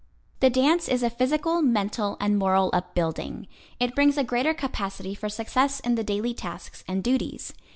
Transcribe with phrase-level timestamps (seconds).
[0.39, 3.45] The dance is a physical, mental and moral upbuilding.
[3.79, 7.53] It brings a greater capacity for success in the daily tasks and duties.